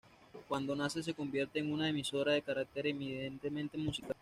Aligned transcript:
Cuando 0.47 0.75
nace 0.75 1.03
se 1.03 1.13
convierte 1.13 1.59
en 1.59 1.71
una 1.71 1.87
emisora 1.87 2.31
de 2.31 2.41
carácter 2.41 2.87
eminentemente 2.87 3.77
musical. 3.77 4.15